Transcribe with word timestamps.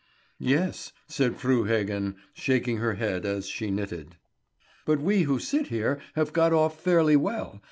"Yes," 0.39 0.93
said 1.07 1.35
Fru 1.35 1.65
Heggen, 1.65 2.15
shaking 2.33 2.77
her 2.77 2.95
head 2.95 3.23
as 3.23 3.47
she 3.47 3.69
knitted. 3.69 4.15
"But 4.83 4.99
we 4.99 5.21
who 5.29 5.37
sit 5.37 5.67
here 5.67 6.01
have 6.15 6.33
got 6.33 6.53
off 6.53 6.81
fairly 6.83 7.15
well. 7.15 7.59